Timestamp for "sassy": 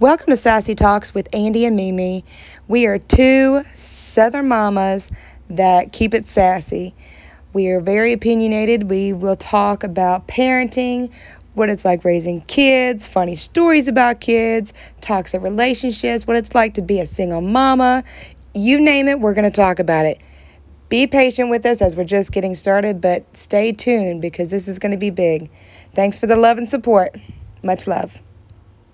0.36-0.76, 6.28-6.94